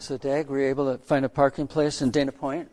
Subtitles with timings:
[0.00, 2.70] So, Dag, were you able to find a parking place in Dana Point?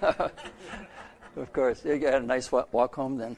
[0.02, 1.84] of course.
[1.84, 3.36] You had a nice walk home then.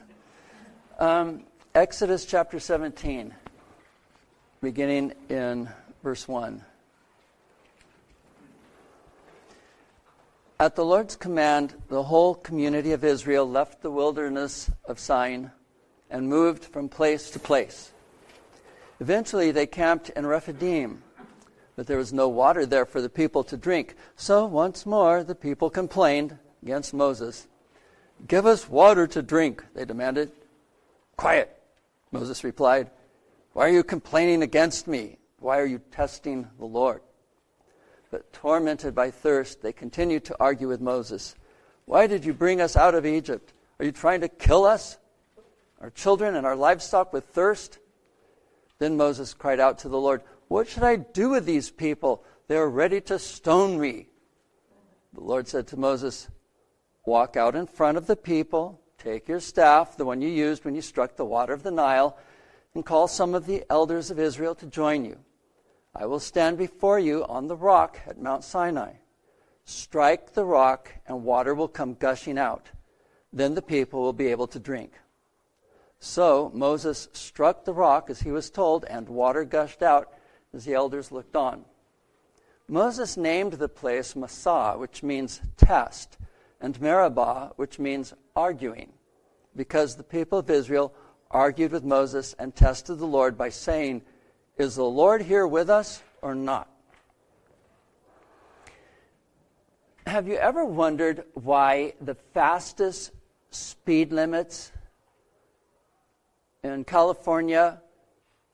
[0.99, 1.43] Um,
[1.75, 3.35] Exodus chapter 17,
[4.61, 5.67] beginning in
[6.01, 6.63] verse 1.
[10.61, 15.51] At the Lord's command, the whole community of Israel left the wilderness of Sin
[16.09, 17.91] and moved from place to place.
[19.01, 21.03] Eventually, they camped in Rephidim
[21.79, 23.95] but there was no water there for the people to drink.
[24.17, 27.47] So once more the people complained against Moses.
[28.27, 30.33] Give us water to drink, they demanded.
[31.15, 31.57] Quiet,
[32.11, 32.91] Moses replied.
[33.53, 35.19] Why are you complaining against me?
[35.39, 37.01] Why are you testing the Lord?
[38.11, 41.33] But tormented by thirst, they continued to argue with Moses.
[41.85, 43.53] Why did you bring us out of Egypt?
[43.79, 44.97] Are you trying to kill us,
[45.79, 47.79] our children, and our livestock with thirst?
[48.79, 52.23] Then Moses cried out to the Lord, what should I do with these people?
[52.47, 54.07] They are ready to stone me.
[55.13, 56.27] The Lord said to Moses,
[57.05, 60.75] Walk out in front of the people, take your staff, the one you used when
[60.75, 62.17] you struck the water of the Nile,
[62.73, 65.19] and call some of the elders of Israel to join you.
[65.95, 68.93] I will stand before you on the rock at Mount Sinai.
[69.65, 72.69] Strike the rock, and water will come gushing out.
[73.31, 74.93] Then the people will be able to drink.
[75.99, 80.13] So Moses struck the rock as he was told, and water gushed out
[80.53, 81.65] as the elders looked on.
[82.67, 86.17] Moses named the place Massah, which means test,
[86.61, 88.91] and Meribah, which means arguing,
[89.55, 90.93] because the people of Israel
[91.31, 94.03] argued with Moses and tested the Lord by saying,
[94.57, 96.69] Is the Lord here with us or not?
[100.05, 103.11] Have you ever wondered why the fastest
[103.51, 104.71] speed limits
[106.63, 107.81] in California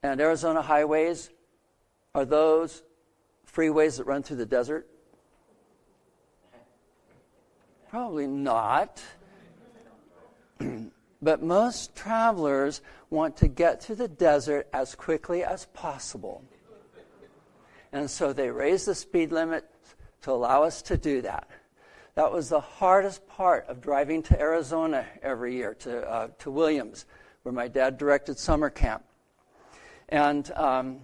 [0.03, 1.29] and Arizona highways
[2.15, 2.81] are those
[3.45, 4.87] freeways that run through the desert?
[7.89, 9.03] Probably not.
[11.21, 16.41] but most travelers want to get through the desert as quickly as possible.
[17.91, 19.69] And so they raise the speed limit
[20.21, 21.49] to allow us to do that.
[22.15, 27.05] That was the hardest part of driving to Arizona every year, to, uh, to Williams,
[27.43, 29.03] where my dad directed summer camp.
[30.07, 30.99] And um,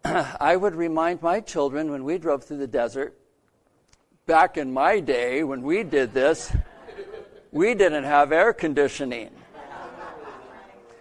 [0.04, 3.18] I would remind my children when we drove through the desert,
[4.26, 6.52] back in my day when we did this,
[7.52, 9.30] we didn't have air conditioning.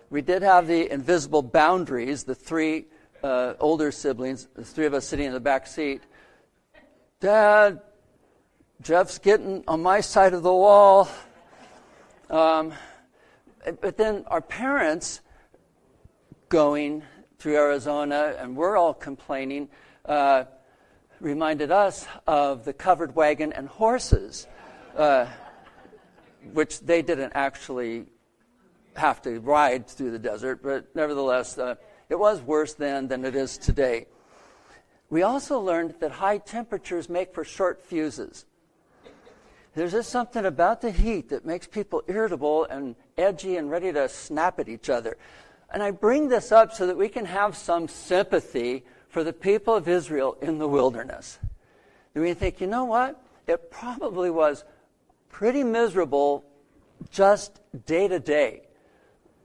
[0.09, 2.87] We did have the invisible boundaries, the three
[3.23, 6.01] uh, older siblings, the three of us sitting in the back seat.
[7.19, 7.79] Dad,
[8.81, 11.07] Jeff's getting on my side of the wall.
[12.29, 12.73] Um,
[13.81, 15.21] but then our parents
[16.49, 17.03] going
[17.39, 19.69] through Arizona, and we're all complaining,
[20.05, 20.43] uh,
[21.21, 24.45] reminded us of the covered wagon and horses,
[24.97, 25.25] uh,
[26.51, 28.05] which they didn't actually
[28.95, 31.75] have to ride through the desert, but nevertheless, uh,
[32.09, 34.07] it was worse then than it is today.
[35.09, 38.45] We also learned that high temperatures make for short fuses.
[39.75, 44.09] There's just something about the heat that makes people irritable and edgy and ready to
[44.09, 45.17] snap at each other.
[45.71, 49.75] And I bring this up so that we can have some sympathy for the people
[49.75, 51.39] of Israel in the wilderness.
[52.15, 53.21] And we think, you know what?
[53.47, 54.63] It probably was
[55.29, 56.45] pretty miserable
[57.11, 58.63] just day to day,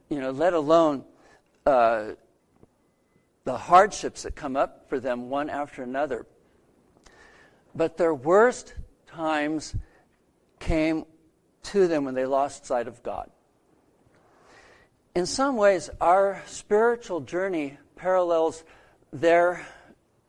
[0.09, 1.05] you know, let alone
[1.67, 2.13] uh,
[3.45, 6.27] the hardships that come up for them one after another.
[7.75, 8.75] But their worst
[9.07, 9.75] times
[10.59, 11.05] came
[11.65, 13.31] to them when they lost sight of God
[15.15, 18.65] in some ways, our spiritual journey parallels
[19.13, 19.65] their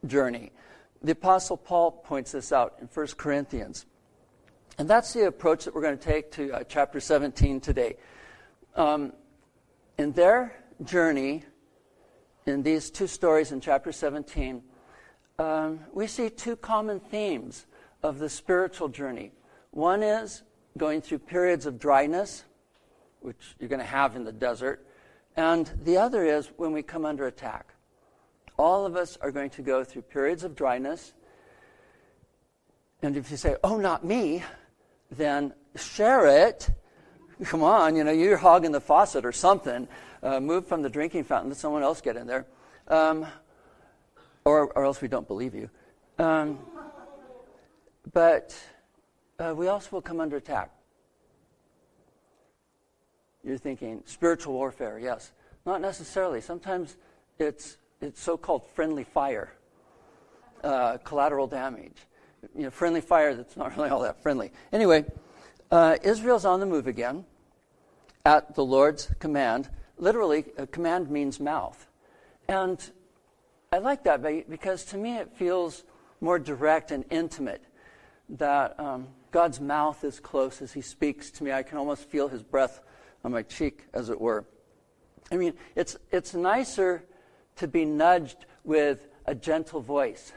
[0.05, 0.51] journey.
[1.01, 3.85] The Apostle Paul points this out in 1 Corinthians.
[4.77, 7.95] And that's the approach that we're going to take to uh, chapter 17 today.
[8.75, 9.13] Um,
[9.97, 11.43] in their journey,
[12.45, 14.61] in these two stories in chapter 17,
[15.39, 17.65] um, we see two common themes
[18.03, 19.31] of the spiritual journey.
[19.71, 20.43] One is
[20.77, 22.43] going through periods of dryness,
[23.25, 24.85] which you're going to have in the desert.
[25.35, 27.73] And the other is when we come under attack.
[28.57, 31.13] All of us are going to go through periods of dryness.
[33.01, 34.43] And if you say, oh, not me,
[35.11, 36.69] then share it.
[37.43, 39.87] Come on, you know, you're hogging the faucet or something.
[40.23, 42.45] Uh, move from the drinking fountain, let someone else get in there.
[42.87, 43.25] Um,
[44.45, 45.69] or, or else we don't believe you.
[46.19, 46.59] Um,
[48.13, 48.55] but
[49.39, 50.74] uh, we also will come under attack.
[53.45, 55.31] You're thinking spiritual warfare, yes.
[55.65, 56.41] Not necessarily.
[56.41, 56.97] Sometimes
[57.37, 59.53] it's it's so called friendly fire,
[60.63, 61.97] uh, collateral damage.
[62.55, 64.51] You know, friendly fire that's not really all that friendly.
[64.73, 65.05] Anyway,
[65.69, 67.25] uh, Israel's on the move again
[68.25, 69.69] at the Lord's command.
[69.97, 71.87] Literally, a command means mouth.
[72.47, 72.79] And
[73.71, 75.83] I like that because to me it feels
[76.19, 77.63] more direct and intimate.
[78.27, 81.51] That um, God's mouth is close as He speaks to me.
[81.51, 82.81] I can almost feel His breath
[83.25, 84.45] on my cheek, as it were.
[85.31, 87.03] I mean, it's, it's nicer
[87.55, 90.31] to be nudged with a gentle voice.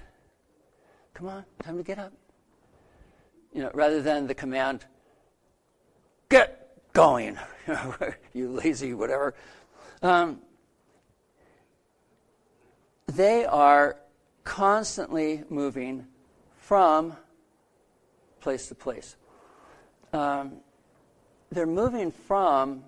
[1.12, 2.14] Come on, time to get up.
[3.52, 4.86] You know, rather than the command,
[6.30, 7.38] get going,
[8.32, 9.34] you lazy whatever.
[10.00, 10.40] Um,
[13.06, 13.98] they are
[14.44, 16.06] constantly moving
[16.56, 17.14] from
[18.40, 19.16] place to place.
[20.14, 20.62] Um,
[21.50, 22.84] they're moving from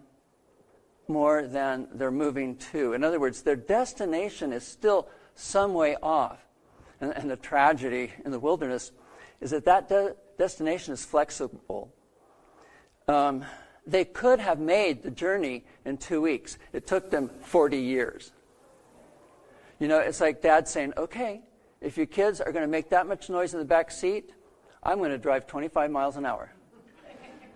[1.08, 2.92] more than they're moving to.
[2.92, 6.38] In other words, their destination is still some way off.
[7.00, 8.92] And, and the tragedy in the wilderness
[9.40, 11.92] is that that de- destination is flexible.
[13.08, 13.44] Um,
[13.86, 16.58] they could have made the journey in two weeks.
[16.72, 18.32] It took them 40 years.
[19.78, 21.40] You know, it's like dad saying, okay,
[21.80, 24.32] if your kids are going to make that much noise in the back seat,
[24.82, 26.52] I'm going to drive 25 miles an hour.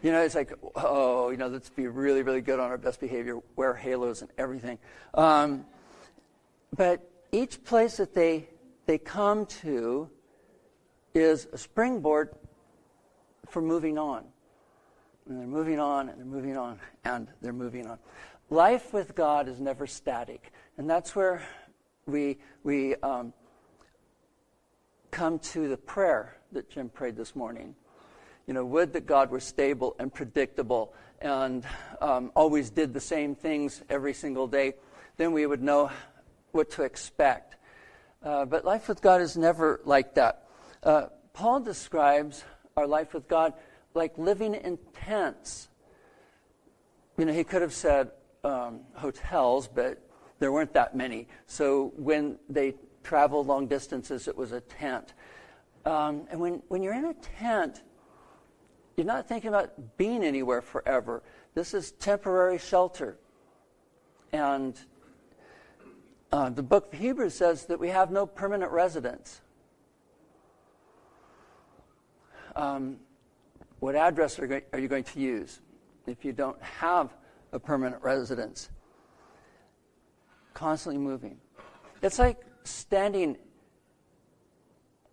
[0.05, 3.01] You know, it's like, oh, you know, let's be really, really good on our best
[3.01, 4.79] behavior, wear halos and everything.
[5.15, 5.65] Um,
[6.77, 8.51] but each place that they,
[8.85, 10.11] they come to
[11.15, 12.35] is a springboard
[13.49, 14.27] for moving on.
[15.27, 17.99] And they're moving on, and they're moving on, and they're moving on.
[18.51, 20.53] Life with God is never static.
[20.77, 21.43] And that's where
[22.05, 23.33] we, we um,
[25.11, 27.75] come to the prayer that Jim prayed this morning.
[28.46, 31.67] You know, would that God were stable and predictable and
[32.00, 34.75] um, always did the same things every single day.
[35.17, 35.91] Then we would know
[36.52, 37.56] what to expect.
[38.23, 40.46] Uh, but life with God is never like that.
[40.82, 42.44] Uh, Paul describes
[42.76, 43.55] our life with God
[43.94, 45.69] like living in tents.
[47.17, 48.11] You know, he could have said
[48.43, 50.00] um, hotels, but
[50.38, 51.29] there weren't that many.
[51.46, 55.14] So when they traveled long distances, it was a tent.
[55.85, 57.82] Um, and when, when you're in a tent,
[58.96, 61.23] you're not thinking about being anywhere forever.
[61.55, 63.17] This is temporary shelter.
[64.32, 64.79] And
[66.32, 69.41] uh, the book of Hebrews says that we have no permanent residence.
[72.56, 72.99] Um,
[73.81, 75.61] what address are, are you going to use
[76.06, 77.12] if you don't have
[77.52, 78.70] a permanent residence?
[80.55, 81.37] constantly moving.
[82.00, 83.37] It's like standing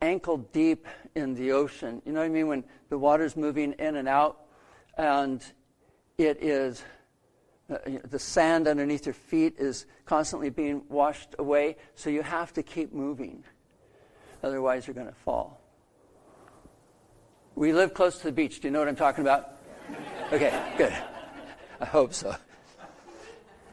[0.02, 2.02] ankle deep in the ocean.
[2.06, 2.48] You know what I mean?
[2.48, 4.42] When the water's moving in and out,
[4.98, 5.44] and
[6.18, 6.84] it is
[7.70, 7.78] uh,
[8.10, 12.94] the sand underneath your feet is constantly being washed away, so you have to keep
[12.94, 13.44] moving.
[14.44, 15.62] Otherwise, you're going to fall.
[17.56, 18.60] We live close to the beach.
[18.60, 19.58] Do you know what I'm talking about?
[20.32, 20.94] Okay, good.
[21.80, 22.36] I hope so.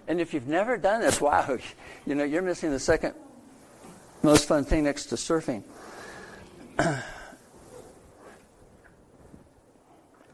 [0.06, 1.58] And if you've never done this, wow,
[2.06, 3.14] you know, you're missing the second
[4.22, 5.62] most fun thing next to surfing.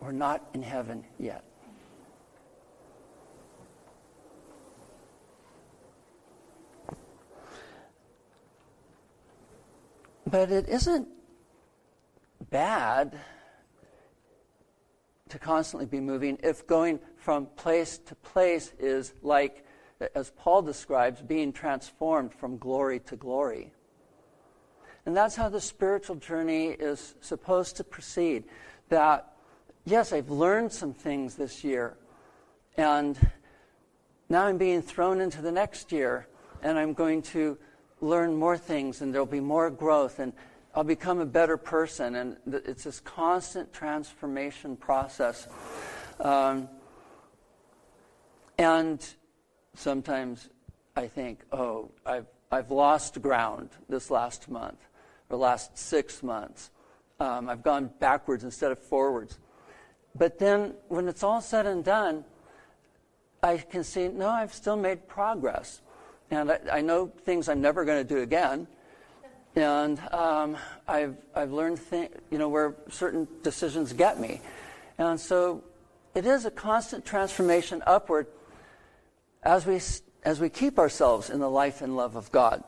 [0.00, 1.44] We're not in heaven yet.
[10.26, 11.08] But it isn't
[12.50, 13.18] bad
[15.28, 19.64] to constantly be moving if going from place to place is like,
[20.14, 23.73] as Paul describes, being transformed from glory to glory.
[25.06, 28.44] And that's how the spiritual journey is supposed to proceed.
[28.88, 29.34] That,
[29.84, 31.96] yes, I've learned some things this year,
[32.76, 33.18] and
[34.28, 36.26] now I'm being thrown into the next year,
[36.62, 37.58] and I'm going to
[38.00, 40.32] learn more things, and there'll be more growth, and
[40.74, 42.14] I'll become a better person.
[42.14, 45.48] And it's this constant transformation process.
[46.18, 46.68] Um,
[48.56, 49.06] and
[49.74, 50.48] sometimes
[50.96, 54.78] I think, oh, I've, I've lost ground this last month
[55.34, 56.70] or last six months.
[57.20, 59.38] Um, I've gone backwards instead of forwards.
[60.14, 62.24] But then when it's all said and done,
[63.42, 65.80] I can see, no, I've still made progress.
[66.30, 68.66] And I, I know things I'm never going to do again.
[69.56, 70.56] And um,
[70.88, 74.40] I've, I've learned, th- you know, where certain decisions get me.
[74.98, 75.62] And so
[76.14, 78.26] it is a constant transformation upward
[79.42, 79.80] as we,
[80.24, 82.64] as we keep ourselves in the life and love of God.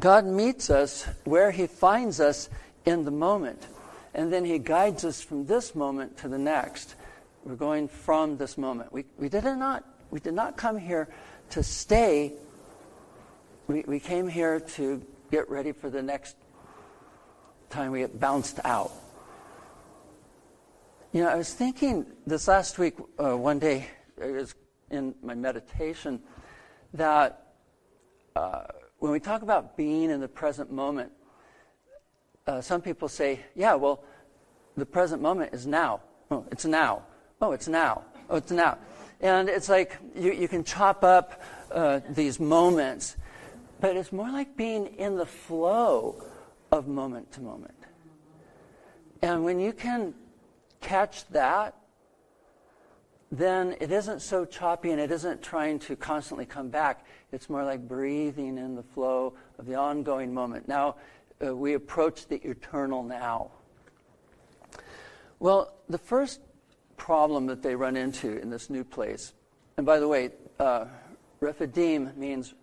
[0.00, 2.48] God meets us where He finds us
[2.84, 3.66] in the moment.
[4.14, 6.94] And then He guides us from this moment to the next.
[7.44, 8.92] We're going from this moment.
[8.92, 11.08] We, we, did, not, we did not come here
[11.50, 12.34] to stay
[13.66, 16.36] we, we came here to get ready for the next
[17.70, 18.92] time we get bounced out.
[21.12, 23.86] You know, I was thinking this last week, uh, one day,
[24.20, 24.54] it was
[24.90, 26.20] in my meditation,
[26.92, 27.54] that
[28.36, 28.64] uh,
[29.04, 31.12] when we talk about being in the present moment,
[32.46, 34.02] uh, some people say, yeah, well,
[34.78, 36.00] the present moment is now.
[36.30, 37.02] Oh, it's now.
[37.38, 38.04] Oh, it's now.
[38.30, 38.78] Oh, it's now.
[39.20, 43.16] And it's like you, you can chop up uh, these moments,
[43.78, 46.24] but it's more like being in the flow
[46.72, 47.76] of moment to moment.
[49.20, 50.14] And when you can
[50.80, 51.74] catch that,
[53.30, 57.04] then it isn't so choppy and it isn't trying to constantly come back.
[57.34, 60.68] It's more like breathing in the flow of the ongoing moment.
[60.68, 60.94] Now,
[61.44, 63.50] uh, we approach the eternal now.
[65.40, 66.40] Well, the first
[66.96, 69.34] problem that they run into in this new place,
[69.76, 70.86] and by the way, uh,
[72.16, 72.54] means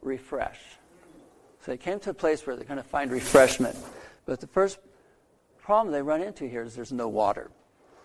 [0.00, 0.58] refresh.
[1.60, 3.76] So they came to a place where they're going to find refreshment.
[4.24, 4.78] But the first
[5.58, 7.50] problem they run into here is there's no water.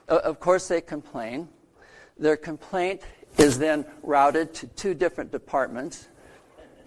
[0.09, 1.47] Uh, of course, they complain.
[2.17, 3.01] Their complaint
[3.37, 6.08] is then routed to two different departments.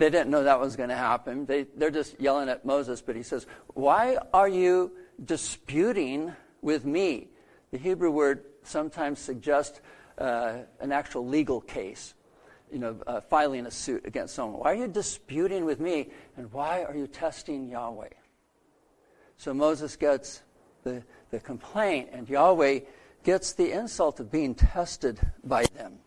[0.02, 1.46] They didn't know that was going to happen.
[1.46, 4.90] They, they're just yelling at Moses, but he says, Why are you
[5.24, 7.28] disputing with me?
[7.70, 9.80] The Hebrew word sometimes suggests
[10.18, 12.14] uh, an actual legal case,
[12.72, 14.60] you know, uh, filing a suit against someone.
[14.62, 18.08] Why are you disputing with me, and why are you testing Yahweh?
[19.36, 20.42] So Moses gets
[20.82, 22.80] the, the complaint, and Yahweh
[23.22, 26.00] gets the insult of being tested by them.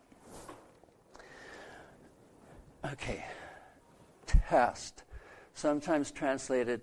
[2.91, 3.23] Okay,
[4.47, 5.03] test,
[5.53, 6.81] sometimes translated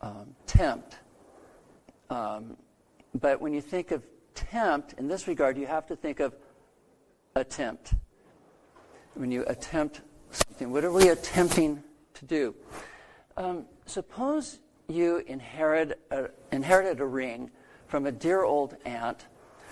[0.00, 0.96] um, tempt.
[2.10, 2.56] Um,
[3.14, 6.34] but when you think of tempt, in this regard, you have to think of
[7.34, 7.94] attempt.
[9.14, 11.82] When you attempt something, what are we attempting
[12.14, 12.54] to do?
[13.36, 14.58] Um, suppose
[14.88, 17.50] you inherit a, inherited a ring
[17.86, 19.26] from a dear old aunt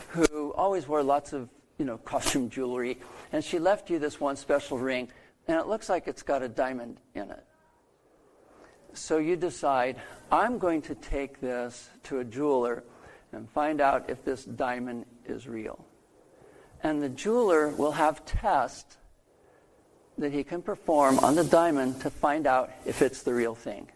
[0.08, 1.48] who always wore lots of
[1.78, 2.98] you know costume jewelry,
[3.32, 5.08] and she left you this one special ring,
[5.46, 7.44] and it looks like it's got a diamond in it.
[8.94, 12.84] So you decide, I'm going to take this to a jeweler
[13.32, 15.84] and find out if this diamond is real.
[16.82, 18.96] And the jeweler will have tests
[20.16, 23.90] that he can perform on the diamond to find out if it's the real thing.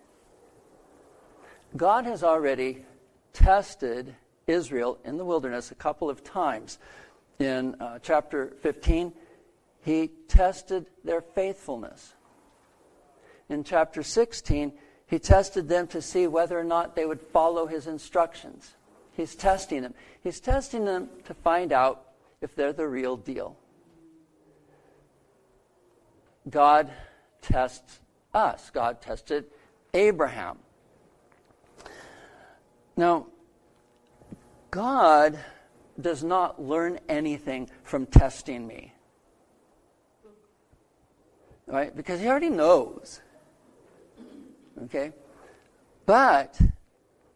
[1.77, 2.85] God has already
[3.33, 6.79] tested Israel in the wilderness a couple of times.
[7.39, 9.13] In uh, chapter 15,
[9.83, 12.15] he tested their faithfulness.
[13.49, 14.73] In chapter 16,
[15.07, 18.75] he tested them to see whether or not they would follow his instructions.
[19.13, 19.95] He's testing them.
[20.23, 22.03] He's testing them to find out
[22.41, 23.57] if they're the real deal.
[26.49, 26.91] God
[27.43, 28.01] tests
[28.35, 28.71] us.
[28.71, 29.47] God tested
[29.95, 30.59] Abraham.
[32.97, 33.27] Now,
[34.71, 35.39] God
[36.01, 38.93] does not learn anything from testing me.
[41.69, 41.95] Right?
[41.95, 43.21] Because he already knows.
[44.85, 45.13] Okay?
[46.07, 46.59] But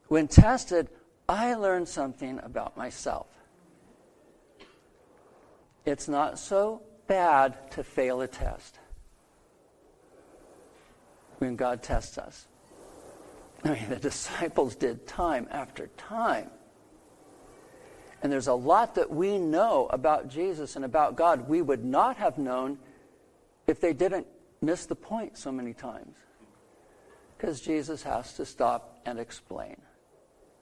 [0.09, 0.89] when tested,
[1.29, 3.27] I learn something about myself.
[5.85, 8.79] It's not so bad to fail a test
[11.39, 12.47] when God tests us.
[13.65, 16.51] I mean, the disciples did time after time.
[18.23, 22.17] And there's a lot that we know about Jesus and about God we would not
[22.17, 22.79] have known
[23.67, 24.27] if they didn't
[24.61, 26.17] miss the point so many times.
[27.37, 29.77] Because Jesus has to stop and explain.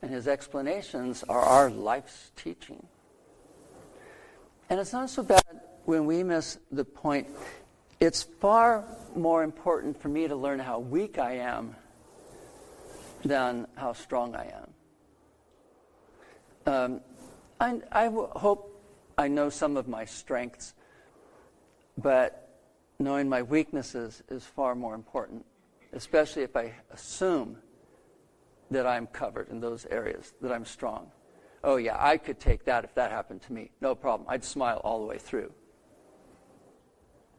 [0.02, 2.86] And his explanations are our life's teaching.
[4.70, 5.44] And it's not so bad
[5.84, 7.28] when we miss the point.
[7.98, 11.76] It's far more important for me to learn how weak I am
[13.24, 14.70] than how strong I am.
[16.72, 17.00] Um,
[17.60, 18.82] I, hope
[19.18, 20.72] I know some of my strengths,
[21.98, 22.39] but
[23.00, 25.44] knowing my weaknesses is far more important,
[25.92, 27.56] especially if I assume
[28.70, 31.10] that I'm covered in those areas, that I'm strong.
[31.64, 33.70] Oh, yeah, I could take that if that happened to me.
[33.80, 34.28] No problem.
[34.28, 35.52] I'd smile all the way through.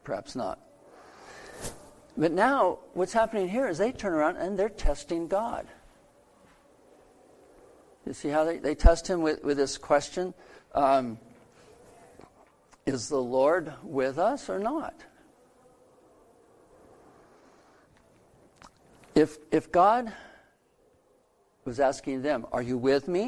[0.03, 0.59] Perhaps not.
[2.17, 5.67] But now, what's happening here is they turn around and they're testing God.
[8.05, 10.33] You see how they, they test him with, with this question
[10.73, 11.19] um,
[12.85, 14.95] Is the Lord with us or not?
[19.21, 20.11] If, if God
[21.63, 23.21] was asking them, Are you with me?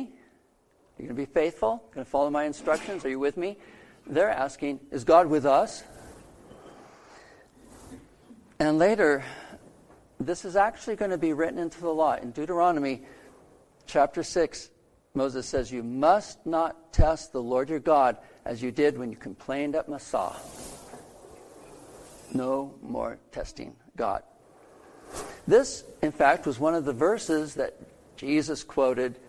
[0.98, 1.84] Are you going to be faithful?
[1.94, 3.06] Going to follow my instructions?
[3.06, 3.60] Are you with me?
[4.08, 5.84] They're asking, Is God with us?
[8.58, 9.24] And later,
[10.20, 12.16] this is actually going to be written into the law.
[12.16, 13.04] In Deuteronomy
[13.86, 14.72] chapter 6,
[15.14, 19.18] Moses says, You must not test the Lord your God as you did when you
[19.18, 20.36] complained at Massah.
[22.34, 24.24] No more testing God.
[25.48, 27.76] This, in fact, was one of the verses that
[28.16, 29.20] Jesus quoted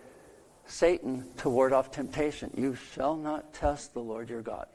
[0.65, 2.51] Satan to ward off temptation.
[2.55, 4.67] You shall not test the Lord your God.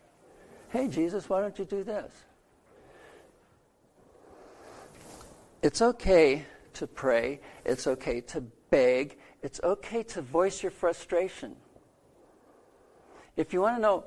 [0.68, 2.12] Hey, Jesus, why don't you do this?
[5.62, 6.44] It's okay
[6.74, 7.40] to pray.
[7.64, 9.18] It's okay to beg.
[9.42, 11.56] It's okay to voice your frustration.
[13.36, 14.04] If you want to know,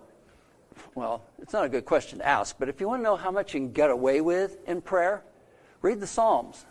[0.95, 3.31] well, it's not a good question to ask, but if you want to know how
[3.31, 5.23] much you can get away with in prayer,
[5.81, 6.65] read the Psalms.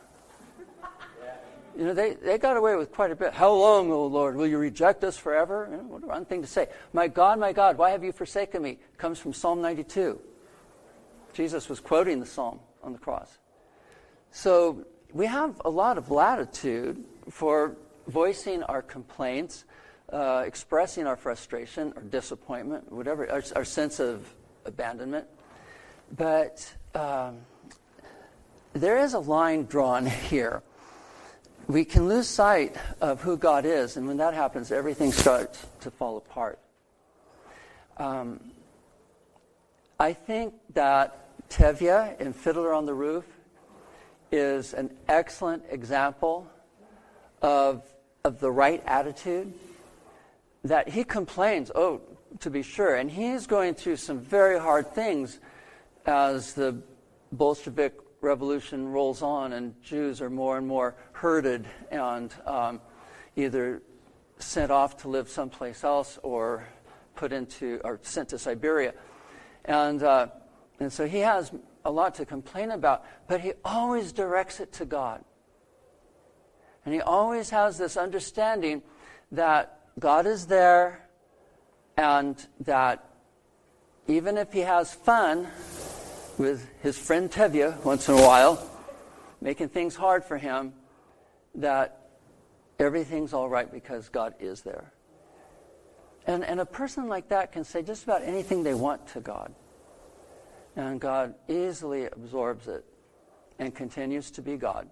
[1.77, 3.33] You know, they, they got away with quite a bit.
[3.33, 5.69] How long, O Lord, will you reject us forever?
[5.71, 6.69] You know, what a thing to say.
[6.93, 8.79] My God, my God, why have you forsaken me?
[8.99, 10.21] Comes from Psalm 92.
[11.33, 13.39] Jesus was quoting the psalm on the cross.
[14.31, 17.77] So we have a lot of latitude for
[18.07, 19.65] voicing our complaints,
[20.13, 24.35] uh, expressing our frustration or disappointment, whatever, our, our sense of
[24.67, 25.27] abandonment.
[26.15, 27.39] But um,
[28.75, 30.63] there is a line drawn here.
[31.69, 35.93] We can lose sight of who God is, and when that happens, everything starts to
[35.93, 36.59] fall apart.
[37.99, 38.41] Um,
[39.99, 43.25] I think that Tevye in Fiddler on the Roof
[44.33, 46.51] is an excellent example
[47.43, 47.85] of,
[48.25, 49.55] of the right attitude.
[50.65, 52.01] That he complains, oh,
[52.41, 55.39] to be sure, and he's going through some very hard things
[56.07, 56.83] as the
[57.31, 62.81] Bolshevik revolution rolls on and Jews are more and more herded and um,
[63.37, 63.83] either
[64.39, 66.67] sent off to live someplace else or
[67.17, 68.95] put into or sent to Siberia.
[69.65, 70.29] And, uh,
[70.81, 71.53] and so he has
[71.85, 75.25] a lot to complain about, but he always directs it to God.
[76.85, 78.83] And he always has this understanding
[79.33, 81.09] that God is there
[81.97, 83.05] and that
[84.07, 85.49] even if he has fun
[86.39, 88.69] with his friend Tevye once in a while,
[89.41, 90.73] making things hard for him,
[91.55, 92.09] that
[92.79, 94.93] everything's all right because God is there.
[96.27, 99.55] And, and a person like that can say just about anything they want to God.
[100.77, 102.85] And God easily absorbs it
[103.59, 104.89] and continues to be God,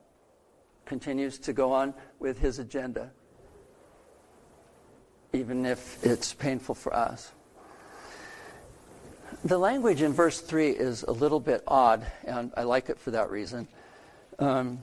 [0.85, 3.11] continues to go on with his agenda,
[5.33, 7.33] even if it's painful for us.
[9.45, 13.13] The language in verse 3 is a little bit odd, and I like it for
[13.13, 13.69] that reason.
[14.39, 14.81] Um,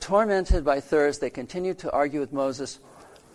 [0.00, 2.78] tormented by thirst, they continued to argue with Moses,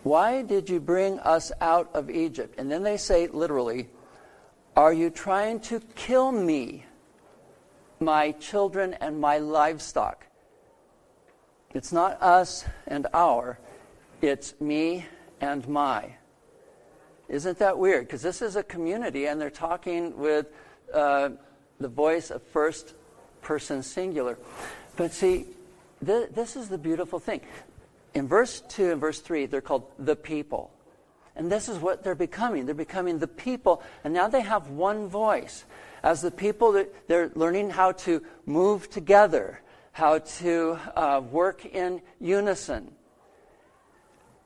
[0.02, 2.54] Why did you bring us out of Egypt?
[2.58, 3.88] And then they say literally,
[4.76, 6.84] are you trying to kill me,
[7.98, 10.26] my children, and my livestock?
[11.74, 13.58] It's not us and our,
[14.20, 15.06] it's me
[15.40, 16.14] and my.
[17.32, 18.06] Isn't that weird?
[18.06, 20.46] Because this is a community and they're talking with
[20.92, 21.30] uh,
[21.80, 22.92] the voice of first
[23.40, 24.38] person singular.
[24.96, 25.46] But see,
[26.04, 27.40] th- this is the beautiful thing.
[28.12, 30.70] In verse 2 and verse 3, they're called the people.
[31.34, 32.66] And this is what they're becoming.
[32.66, 35.64] They're becoming the people, and now they have one voice.
[36.02, 42.92] As the people, they're learning how to move together, how to uh, work in unison.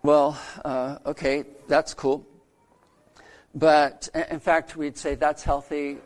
[0.04, 2.24] Well, uh, okay, that's cool.
[3.56, 5.98] But in fact, we'd say that's healthy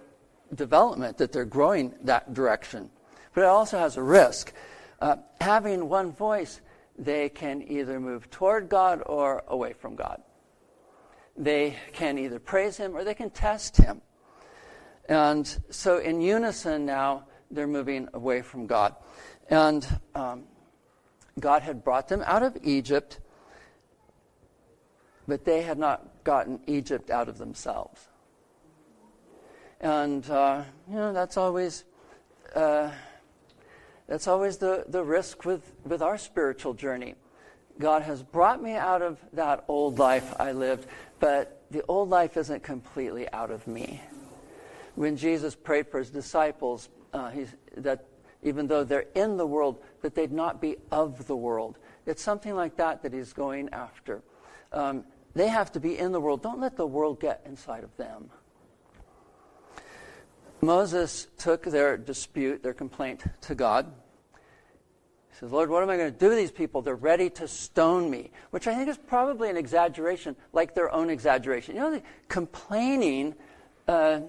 [0.55, 2.91] development, that they're growing that direction.
[3.35, 4.55] But it also has a risk.
[5.01, 6.63] Uh, having one voice,
[6.99, 10.23] they can either move toward God or away from God
[11.41, 14.03] they can either praise him or they can test him.
[15.09, 18.95] And so in unison now, they're moving away from God.
[19.49, 20.45] And um,
[21.41, 23.21] God had brought them out of Egypt,
[25.27, 28.09] but they had not gotten Egypt out of themselves.
[29.81, 31.85] And, uh, you know, that's always.
[32.55, 32.91] Uh,
[34.11, 37.15] that's always the, the risk with, with our spiritual journey.
[37.79, 40.89] God has brought me out of that old life I lived,
[41.21, 44.03] but the old life isn't completely out of me.
[44.97, 47.31] When Jesus prayed for his disciples, uh,
[47.77, 48.05] that
[48.43, 51.79] even though they're in the world, that they'd not be of the world.
[52.05, 54.23] It's something like that that he's going after.
[54.73, 56.43] Um, they have to be in the world.
[56.43, 58.31] Don't let the world get inside of them.
[60.61, 63.90] Moses took their dispute, their complaint to God
[65.31, 66.83] He says, Lord, what am I going to do with these people?
[66.83, 71.09] They're ready to stone me, which I think is probably an exaggeration, like their own
[71.09, 71.77] exaggeration.
[71.77, 73.35] You know, complaining
[73.88, 74.21] uh,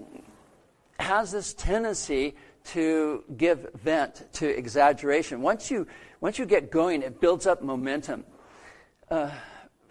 [0.98, 2.34] has this tendency
[2.64, 5.42] to give vent to exaggeration.
[5.42, 5.86] Once you,
[6.20, 8.24] once you get going, it builds up momentum.
[9.10, 9.30] Uh,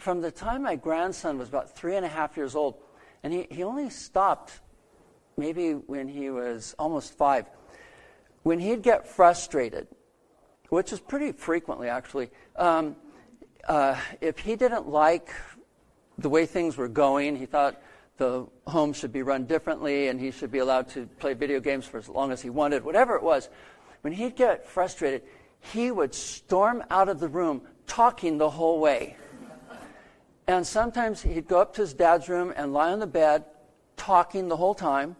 [0.02, 2.76] from the time my grandson was about three and a half years old,
[3.22, 4.60] and he, he only stopped
[5.38, 7.46] maybe when he was almost five,
[8.42, 9.88] when he'd get frustrated,
[10.70, 12.96] which is pretty frequently actually, um,
[13.68, 15.30] uh, if he didn't like
[16.18, 17.80] the way things were going, he thought
[18.18, 21.86] the home should be run differently and he should be allowed to play video games
[21.86, 23.50] for as long as he wanted, whatever it was.
[24.02, 25.22] When he'd get frustrated,
[25.60, 29.16] he would storm out of the room talking the whole way.
[30.52, 33.46] And sometimes he'd go up to his dad's room and lie on the bed
[33.96, 35.16] talking the whole time,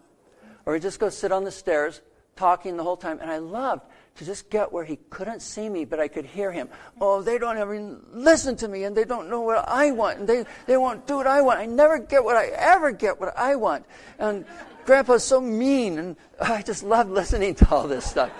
[0.66, 2.02] or he'd just go sit on the stairs
[2.36, 3.18] talking the whole time.
[3.20, 3.82] And I loved
[4.16, 6.68] to just get where he couldn't see me, but I could hear him.
[7.00, 10.28] Oh, they don't ever listen to me, and they don't know what I want, and
[10.28, 11.60] they, they won't do what I want.
[11.60, 13.86] I never get what I ever get what I want.
[14.18, 14.44] And
[14.84, 18.30] Grandpa's so mean, and I just loved listening to all this stuff.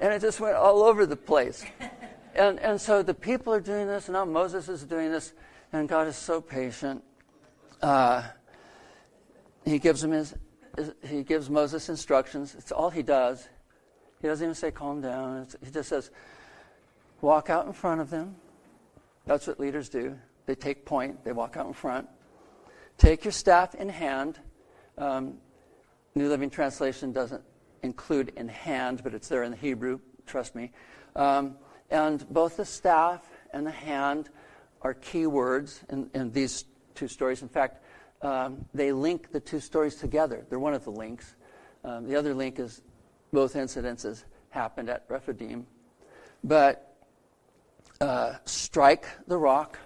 [0.00, 1.64] And it just went all over the place.
[2.34, 5.32] And, and so the people are doing this, and now Moses is doing this,
[5.72, 7.02] and God is so patient.
[7.82, 8.22] Uh,
[9.64, 10.34] he gives him his,
[11.06, 12.54] he gives Moses instructions.
[12.56, 13.48] It's all he does.
[14.20, 15.46] He doesn't even say, calm down.
[15.64, 16.10] he just says,
[17.20, 18.36] walk out in front of them.
[19.26, 20.18] That's what leaders do.
[20.46, 22.08] They take point, they walk out in front.
[22.98, 24.38] Take your staff in hand.
[24.98, 25.38] Um,
[26.14, 27.42] New Living Translation doesn't
[27.82, 30.72] include in hand, but it's there in the Hebrew, trust me.
[31.16, 31.56] Um,
[31.90, 34.30] and both the staff and the hand
[34.82, 37.42] are key words in, in these two stories.
[37.42, 37.82] In fact,
[38.22, 40.46] um, they link the two stories together.
[40.48, 41.36] They're one of the links.
[41.84, 42.82] Um, the other link is
[43.32, 45.66] both incidences happened at Rephidim.
[46.44, 46.96] But
[48.00, 49.78] uh, strike the rock.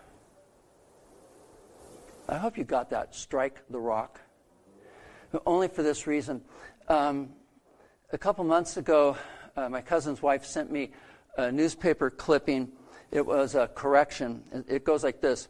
[2.29, 3.15] I hope you got that.
[3.15, 4.21] Strike the rock.
[5.47, 6.43] Only for this reason.
[6.89, 7.31] Um,
[8.13, 9.17] a couple months ago,
[9.57, 10.93] uh, my cousin's wife sent me
[11.37, 12.71] a newspaper clipping.
[13.11, 14.43] It was a correction.
[14.69, 15.49] It goes like this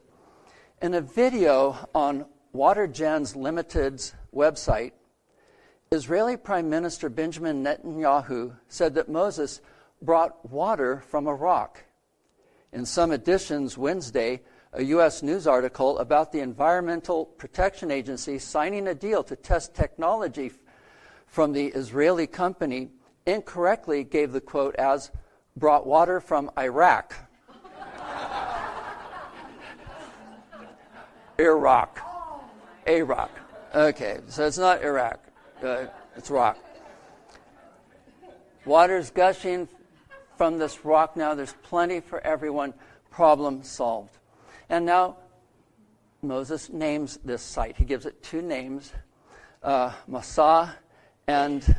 [0.83, 4.93] In a video on Watergens Limited's website,
[5.91, 9.61] Israeli Prime Minister Benjamin Netanyahu said that Moses
[10.01, 11.85] brought water from a rock.
[12.73, 14.43] In some editions Wednesday,
[14.73, 15.23] a U.S.
[15.23, 20.51] news article about the Environmental Protection Agency signing a deal to test technology
[21.27, 22.91] from the Israeli company
[23.27, 25.13] incorrectly gave the quote as
[25.57, 27.15] brought water from Iraq.
[31.39, 32.01] Iraq.
[32.87, 33.31] Iraq.
[33.75, 35.25] Okay, so it's not Iraq
[35.65, 35.87] uh,
[36.17, 36.59] it's rock.
[38.65, 39.69] Water's gushing
[40.37, 41.35] from this rock now.
[41.35, 42.75] There's plenty for everyone.
[43.11, 44.17] Problem solved.
[44.69, 45.17] And now
[46.23, 47.77] Moses names this site.
[47.77, 48.93] He gives it two names
[49.63, 49.93] uh,
[51.27, 51.77] and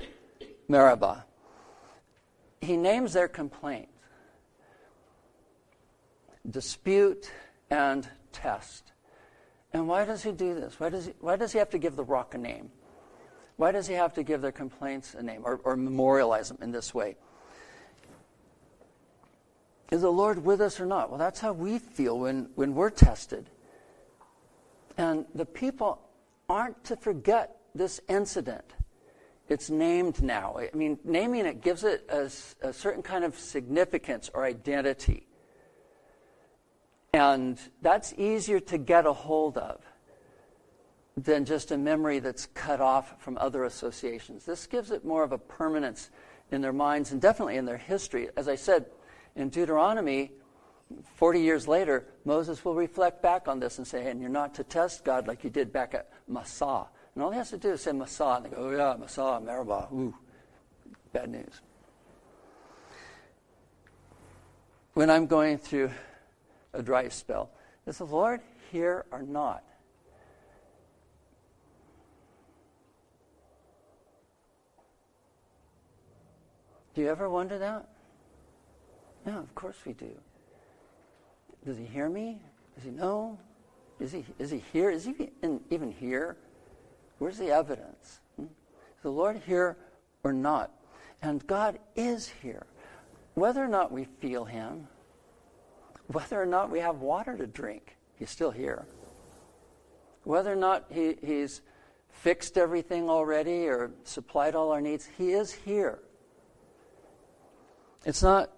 [0.68, 1.26] Meribah.
[2.66, 3.90] He names their complaint
[6.50, 7.32] dispute
[7.70, 8.92] and test.
[9.74, 10.80] And why does he do this?
[10.80, 12.70] Why does he, why does he have to give the rock a name?
[13.58, 16.72] Why does he have to give their complaints a name or, or memorialize them in
[16.72, 17.16] this way?
[19.92, 21.10] Is the Lord with us or not?
[21.10, 23.50] Well, that's how we feel when, when we're tested.
[24.98, 26.02] And the people
[26.50, 28.66] aren't to forget this incident.
[29.48, 30.58] It's named now.
[30.58, 32.30] I mean, naming it gives it a,
[32.68, 35.28] a certain kind of significance or identity.
[37.14, 39.82] And that's easier to get a hold of
[41.16, 44.46] than just a memory that's cut off from other associations.
[44.46, 46.10] This gives it more of a permanence
[46.52, 48.30] in their minds and definitely in their history.
[48.36, 48.88] As I said,
[49.36, 50.32] in Deuteronomy,
[51.16, 54.64] 40 years later, Moses will reflect back on this and say, and you're not to
[54.64, 56.88] test God like you did back at Massah.
[57.16, 59.40] And all he has to do is say Massah, and they go, oh yeah, Massah,
[59.42, 60.14] Meribah, ooh,
[61.14, 61.62] bad news.
[64.94, 65.92] When I'm going through
[66.74, 67.50] a dry spell,
[67.88, 69.64] is the Lord here or not?
[76.94, 77.90] Do you ever wonder that?
[79.26, 80.12] Yeah, of course we do.
[81.66, 82.40] Does he hear me?
[82.76, 83.38] Does he know?
[84.00, 84.90] Is he, is he here?
[84.90, 85.30] Is he
[85.70, 86.38] even here?
[87.20, 88.20] Where's the evidence?
[88.36, 88.44] Hmm?
[88.44, 89.78] Is the Lord here
[90.24, 90.72] or not?
[91.22, 92.66] And God is here.
[93.36, 94.88] Whether or not we feel him,
[96.08, 98.86] whether or not we have water to drink, he's still here.
[100.24, 101.62] Whether or not he, he's
[102.10, 106.00] fixed everything already or supplied all our needs, he is here.
[108.06, 108.52] It's not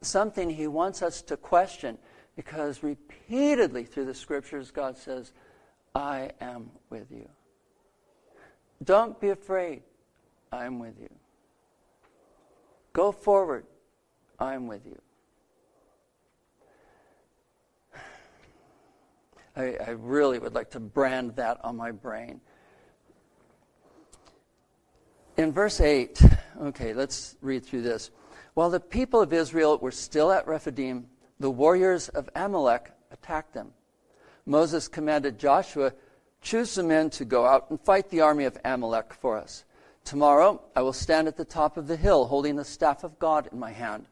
[0.00, 1.98] something he wants us to question
[2.36, 5.32] because repeatedly through the scriptures, God says,
[5.94, 7.28] I am with you.
[8.82, 9.82] Don't be afraid.
[10.50, 11.08] I'm with you.
[12.92, 13.64] Go forward,
[14.38, 15.00] I'm with you.
[19.56, 22.40] I, I really would like to brand that on my brain.
[25.38, 26.22] In verse 8,
[26.60, 28.10] okay, let's read through this.
[28.52, 31.06] While the people of Israel were still at Rephidim,
[31.40, 33.72] the warriors of Amalek attacked them.
[34.44, 35.94] Moses commanded Joshua,
[36.42, 39.64] Choose some men to go out and fight the army of Amalek for us.
[40.04, 43.48] Tomorrow I will stand at the top of the hill holding the staff of God
[43.52, 44.06] in my hand.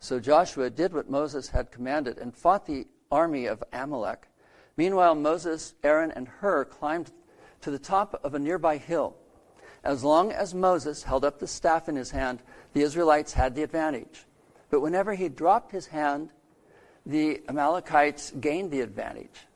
[0.00, 4.26] So Joshua did what Moses had commanded and fought the army of Amalek.
[4.76, 7.12] Meanwhile, Moses, Aaron, and Hur climbed
[7.60, 9.14] to the top of a nearby hill.
[9.84, 13.62] As long as Moses held up the staff in his hand, the Israelites had the
[13.62, 14.24] advantage.
[14.70, 16.30] But whenever he dropped his hand,
[17.04, 19.46] the Amalekites gained the advantage.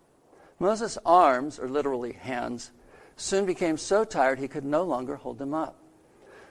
[0.59, 2.71] Moses' arms, or literally hands,
[3.17, 5.81] soon became so tired he could no longer hold them up.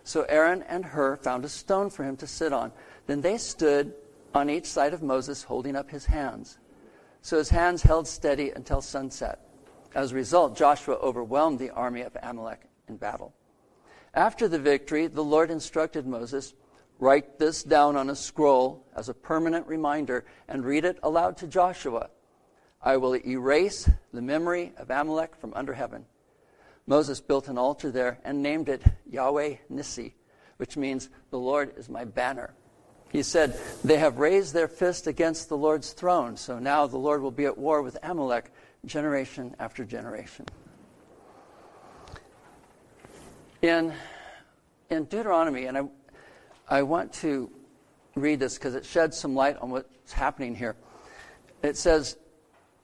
[0.04, 2.72] So Aaron and Hur found a stone for him to sit on.
[3.08, 3.94] Then they stood
[4.34, 6.58] on each side of Moses, holding up his hands.
[7.22, 9.42] So his hands held steady until sunset.
[9.94, 13.34] As a result, Joshua overwhelmed the army of Amalek in battle.
[14.14, 16.54] After the victory, the Lord instructed Moses
[17.00, 21.48] write this down on a scroll as a permanent reminder and read it aloud to
[21.48, 22.10] Joshua.
[22.82, 26.06] I will erase the memory of Amalek from under heaven.
[26.86, 30.14] Moses built an altar there and named it Yahweh Nissi,
[30.58, 32.54] which means the Lord is my banner.
[33.10, 37.22] He said, They have raised their fist against the Lord's throne, so now the Lord
[37.22, 38.52] will be at war with Amalek
[38.86, 40.46] generation after generation.
[43.62, 43.94] In,
[44.90, 45.84] in Deuteronomy, and I,
[46.70, 47.50] I want to
[48.16, 50.76] read this because it sheds some light on what's happening here.
[51.64, 52.18] It says,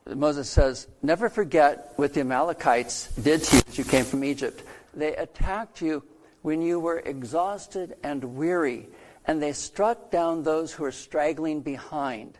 [0.06, 4.64] Moses says, Never forget what the Amalekites did to you as you came from Egypt.
[4.94, 6.04] They attacked you
[6.42, 8.90] when you were exhausted and weary,
[9.26, 12.38] and they struck down those who were straggling behind.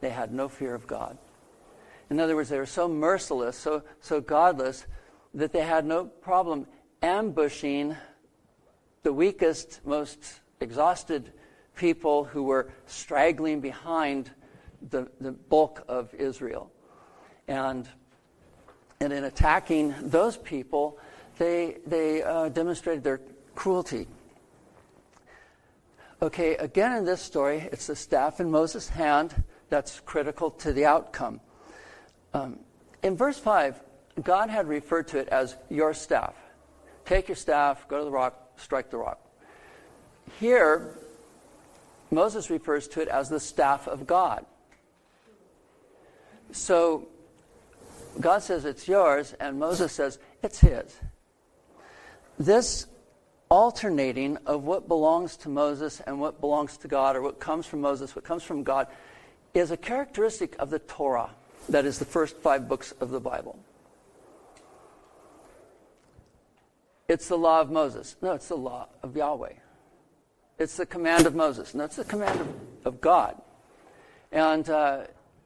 [0.00, 1.16] They had no fear of God.
[2.10, 4.86] In other words, they were so merciless, so, so godless,
[5.34, 6.66] that they had no problem
[7.02, 7.96] ambushing
[9.02, 11.32] the weakest, most exhausted
[11.76, 14.30] people who were straggling behind
[14.90, 16.70] the, the bulk of Israel.
[17.48, 17.88] And,
[19.00, 20.98] and in attacking those people,
[21.38, 23.20] they, they uh, demonstrated their
[23.54, 24.08] cruelty.
[26.22, 30.86] Okay, again in this story, it's the staff in Moses' hand that's critical to the
[30.86, 31.40] outcome.
[32.32, 32.60] Um,
[33.02, 33.80] in verse 5,
[34.22, 36.34] God had referred to it as your staff.
[37.04, 39.20] Take your staff, go to the rock, strike the rock.
[40.40, 40.96] Here,
[42.10, 44.44] Moses refers to it as the staff of God.
[46.52, 47.08] So
[48.20, 50.96] God says it's yours, and Moses says it's his.
[52.38, 52.86] This
[53.48, 57.80] alternating of what belongs to Moses and what belongs to God, or what comes from
[57.80, 58.88] Moses, what comes from God,
[59.54, 61.30] is a characteristic of the Torah,
[61.68, 63.58] that is the first five books of the Bible.
[67.08, 68.16] It's the law of Moses.
[68.20, 69.52] No, it's the law of Yahweh.
[70.58, 71.74] It's the command of Moses.
[71.74, 72.48] No, it's the command of,
[72.84, 73.40] of God.
[74.32, 75.04] And, uh,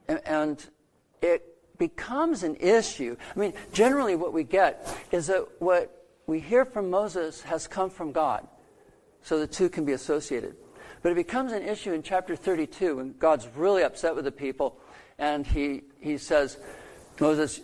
[0.09, 0.65] and
[1.21, 1.50] it
[1.81, 3.17] becomes an issue.
[3.35, 7.91] I mean, generally, what we get is that what we hear from Moses has come
[7.91, 8.47] from God.
[9.23, 10.55] So the two can be associated.
[11.03, 14.79] But it becomes an issue in chapter 32 when God's really upset with the people
[15.19, 16.59] and he, he says,
[17.19, 17.61] Moses,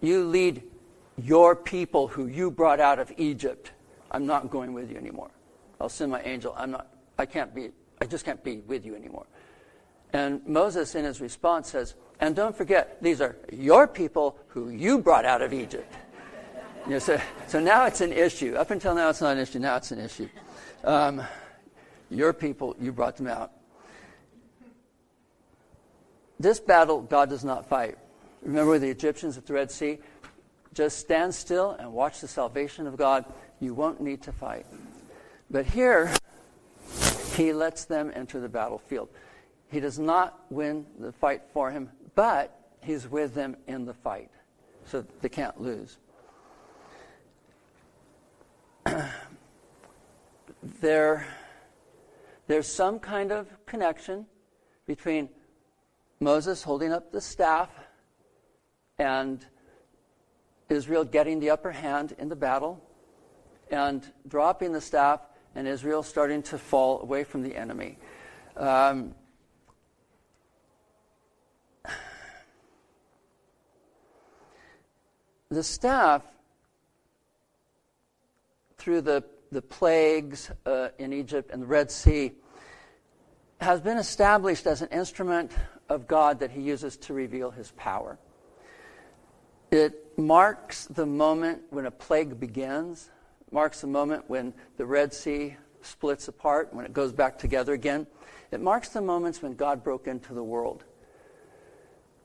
[0.00, 0.62] you lead
[1.16, 3.72] your people who you brought out of Egypt.
[4.10, 5.30] I'm not going with you anymore.
[5.80, 6.54] I'll send my angel.
[6.56, 7.70] I'm not, I can't be,
[8.00, 9.26] I just can't be with you anymore.
[10.12, 14.98] And Moses, in his response, says, and don't forget, these are your people who you
[14.98, 15.92] brought out of Egypt.
[16.86, 18.54] You know, so, so now it's an issue.
[18.56, 19.58] Up until now, it's not an issue.
[19.58, 20.28] Now it's an issue.
[20.84, 21.22] Um,
[22.10, 23.52] your people, you brought them out.
[26.38, 27.98] This battle, God does not fight.
[28.42, 29.98] Remember the Egyptians at the Red Sea?
[30.72, 33.24] Just stand still and watch the salvation of God.
[33.60, 34.66] You won't need to fight.
[35.50, 36.14] But here,
[37.36, 39.08] he lets them enter the battlefield.
[39.70, 44.30] He does not win the fight for him, but he's with them in the fight.
[44.84, 45.98] So they can't lose.
[50.80, 51.26] there,
[52.46, 54.26] there's some kind of connection
[54.86, 55.28] between
[56.20, 57.68] Moses holding up the staff
[58.98, 59.44] and
[60.68, 62.82] Israel getting the upper hand in the battle
[63.70, 65.20] and dropping the staff
[65.54, 67.98] and Israel starting to fall away from the enemy.
[68.56, 69.14] Um,
[75.50, 76.22] the staff,
[78.78, 82.32] through the the plagues uh, in Egypt and the Red Sea
[83.60, 85.52] has been established as an instrument
[85.88, 88.18] of God that he uses to reveal his power.
[89.70, 93.10] It marks the moment when a plague begins,
[93.50, 98.06] marks the moment when the Red Sea splits apart, when it goes back together again.
[98.50, 100.84] It marks the moments when God broke into the world.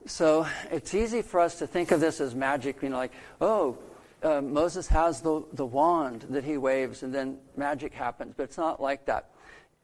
[0.07, 3.77] So it's easy for us to think of this as magic, you know, like, oh,
[4.21, 8.35] uh, Moses has the, the wand that he waves and then magic happens.
[8.37, 9.31] But it's not like that.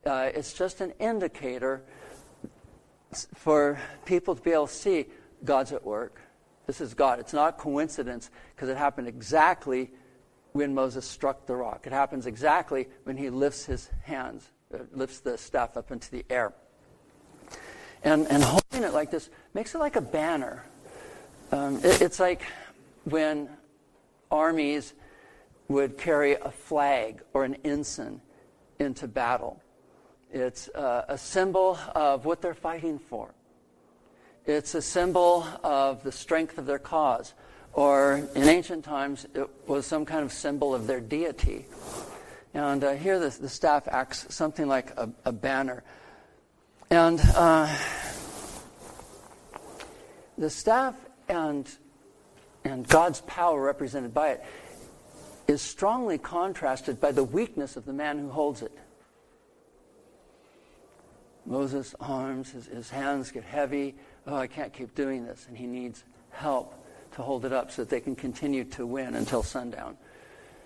[0.06, 1.82] Uh, it's just an indicator
[3.36, 5.08] for people to be able to see
[5.44, 6.22] God's at work.
[6.68, 7.20] This is God.
[7.20, 9.92] It's not coincidence because it happened exactly
[10.54, 11.88] when Moses struck the rock.
[11.88, 16.26] It happens exactly when he lifts his hands, uh, lifts the staff up into the
[16.30, 16.54] air.
[18.04, 20.66] And, and holding it like this makes it like a banner.
[21.52, 22.44] Um, it, it's like
[23.04, 23.50] when
[24.30, 24.94] armies
[25.68, 28.22] would carry a flag or an ensign
[28.80, 29.62] into battle.
[30.32, 33.34] It's uh, a symbol of what they're fighting for.
[34.46, 37.34] It's a symbol of the strength of their cause.
[37.74, 41.66] Or in ancient times, it was some kind of symbol of their deity.
[42.54, 45.84] And uh, here the, the, staff acts something like a, a banner.
[46.92, 47.74] And uh,
[50.38, 50.94] the staff
[51.30, 51.66] and,
[52.66, 54.44] and God's power represented by it
[55.48, 58.78] is strongly contrasted by the weakness of the man who holds it.
[61.46, 63.96] Moses' arms, his, his hands get heavy.
[64.28, 65.46] Oh, I can't keep doing this.
[65.48, 66.74] And he needs help
[67.14, 69.96] to hold it up so that they can continue to win until sundown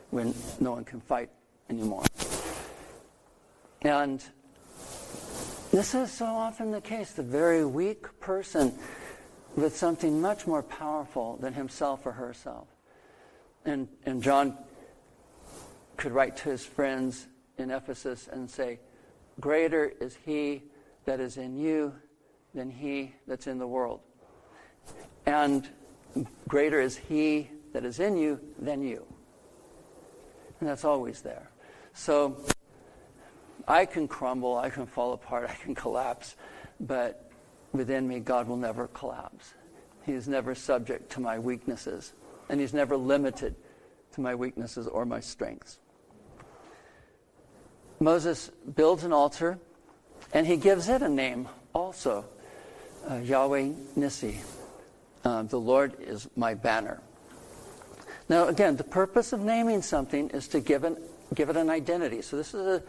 [0.10, 1.30] when no one can fight
[1.70, 2.04] anymore.
[3.84, 4.24] And
[5.76, 7.12] this is so often the case.
[7.12, 8.74] The very weak person
[9.58, 12.70] with something much more powerful than himself or herself.
[13.66, 14.58] And, and John
[15.98, 18.80] could write to his friends in Ephesus and say,
[19.42, 20.64] Greater is he
[21.04, 21.94] that is in you
[22.54, 24.00] than he that's in the world.
[25.26, 25.68] And
[26.48, 29.06] greater is he that is in you than you.
[30.62, 31.52] And that's always there.
[31.94, 32.46] So
[33.68, 36.36] I can crumble, I can fall apart, I can collapse,
[36.80, 37.30] but
[37.72, 39.54] within me, God will never collapse.
[40.06, 42.14] He is never subject to my weaknesses,
[42.50, 43.56] and He's never limited
[44.14, 45.80] to my weaknesses or my strengths.
[48.00, 49.58] Moses builds an altar,
[50.34, 52.26] and he gives it a name also
[53.10, 54.38] uh, Yahweh Nissi.
[55.24, 57.02] Uh, the Lord is my banner.
[58.28, 60.98] Now, again, the purpose of naming something is to give, an,
[61.34, 62.22] give it an identity.
[62.22, 62.84] So, this is a,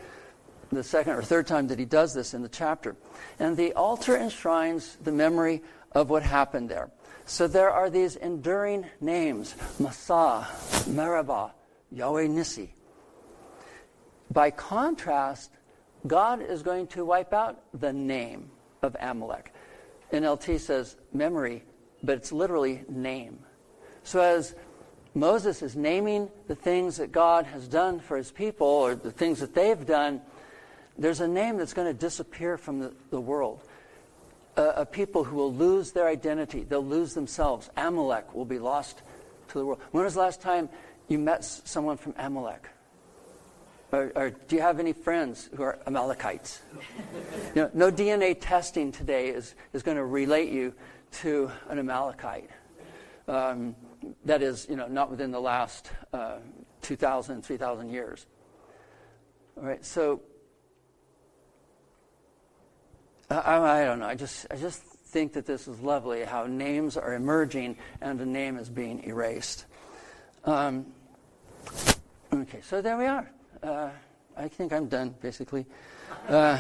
[0.71, 2.97] the second or third time that he does this in the chapter.
[3.39, 6.91] And the altar enshrines the memory of what happened there.
[7.29, 10.47] So, there are these enduring names Massah,
[10.87, 11.53] Meribah,
[11.91, 12.67] Yahweh.
[14.31, 15.51] By contrast,
[16.07, 18.51] God is going to wipe out the name
[18.83, 19.53] of Amalek.
[20.13, 21.65] NLT says memory,
[22.03, 23.39] but it's literally name.
[24.05, 24.55] So as
[25.15, 29.41] Moses is naming the things that God has done for his people or the things
[29.41, 30.21] that they've done,
[30.99, 33.63] there's a name that's going to disappear from the, the world.
[34.57, 37.71] a people who will lose their identity, they'll lose themselves.
[37.77, 39.03] Amalek will be lost
[39.49, 39.81] to the world.
[39.93, 40.69] When was the last time
[41.09, 42.69] you met someone from Amalek?
[43.93, 46.61] Or, or, do you have any friends who are Amalekites?
[47.55, 50.75] you know, no DNA testing today is, is going to relate you
[51.21, 52.51] to an Amalekite.
[53.29, 53.77] Um,
[54.25, 56.39] that is, you know, not within the last uh,
[56.83, 58.27] 2,000, 3,000 years.
[59.57, 60.21] All right, so
[63.31, 64.07] I, I, don't know.
[64.07, 68.27] I just, I just think that this is lovely how names are emerging and a
[68.27, 69.67] name is being erased.
[70.45, 70.87] Um,
[72.33, 73.31] okay, so there we are
[73.63, 73.91] uh,
[74.37, 75.67] I think I'm done, basically.
[76.29, 76.59] Uh,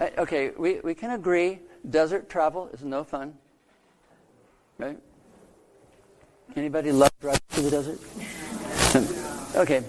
[0.18, 3.34] okay, we, we can agree desert travel is no fun.
[4.78, 4.98] Right?
[6.56, 7.98] Anybody love driving to the desert?
[9.56, 9.82] okay,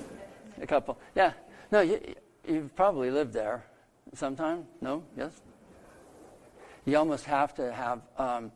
[0.61, 0.97] a couple.
[1.15, 1.33] Yeah.
[1.71, 1.99] No, you,
[2.47, 3.65] you've probably lived there
[4.13, 4.65] sometime.
[4.81, 5.03] No?
[5.17, 5.31] Yes?
[6.85, 8.01] You almost have to have.
[8.17, 8.51] Um,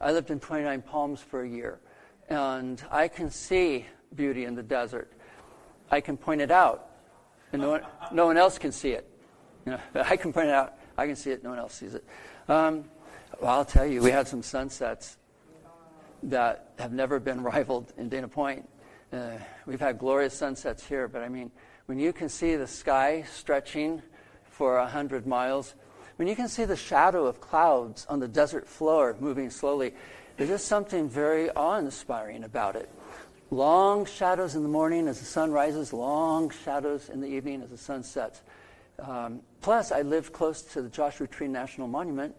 [0.00, 1.80] I lived in 29 Palms for a year,
[2.28, 5.12] and I can see beauty in the desert.
[5.90, 6.90] I can point it out,
[7.52, 7.82] and no one,
[8.12, 9.08] no one else can see it.
[9.66, 11.94] You know, I can point it out, I can see it, no one else sees
[11.94, 12.04] it.
[12.48, 12.84] Um,
[13.40, 15.16] well, I'll tell you, we had some sunsets
[16.24, 18.68] that have never been rivaled in Dana Point.
[19.12, 19.32] Uh,
[19.66, 21.50] we've had glorious sunsets here, but I mean,
[21.86, 24.02] when you can see the sky stretching
[24.56, 25.74] for a hundred miles,
[26.16, 29.94] when you can see the shadow of clouds on the desert floor moving slowly,
[30.36, 32.88] there's just something very awe inspiring about it
[33.50, 37.70] long shadows in the morning as the sun rises, long shadows in the evening as
[37.70, 38.42] the sun sets.
[38.98, 42.34] Um, plus, I lived close to the Joshua Tree National Monument.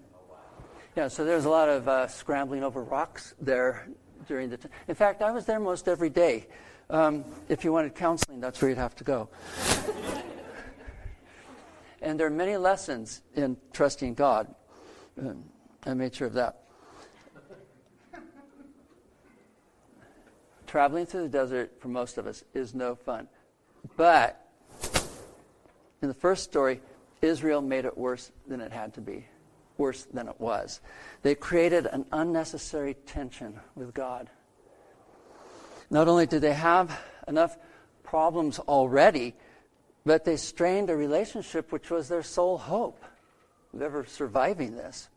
[0.96, 3.88] Yeah, so there's a lot of uh, scrambling over rocks there
[4.28, 4.58] during the.
[4.58, 6.48] T- in fact, I was there most every day.
[6.90, 9.30] Um, if you wanted counseling, that's where you'd have to go.
[12.02, 14.54] And there are many lessons in trusting God.
[15.86, 16.62] I made sure of that.
[20.68, 23.28] Traveling through the desert for most of us is no fun.
[23.96, 24.42] But
[26.02, 26.82] in the first story,
[27.22, 29.26] Israel made it worse than it had to be,
[29.78, 30.82] worse than it was.
[31.22, 34.30] They created an unnecessary tension with God.
[35.90, 37.58] Not only did they have enough
[38.04, 39.36] problems already,
[40.06, 43.04] but they strained a relationship which was their sole hope
[43.74, 45.10] of ever surviving this.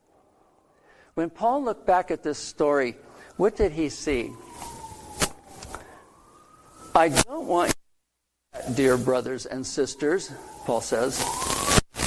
[1.15, 2.97] When Paul looked back at this story,
[3.37, 4.33] what did he see?
[6.95, 7.75] I don't want,
[8.75, 10.33] dear brothers and sisters,
[10.65, 11.21] Paul says,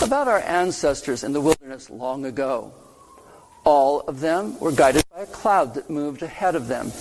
[0.01, 2.73] about our ancestors in the wilderness long ago.
[3.63, 6.91] All of them were guided by a cloud that moved ahead of them,